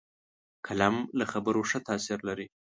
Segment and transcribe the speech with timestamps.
[0.65, 2.47] قلم له خبرو ښه تاثیر لري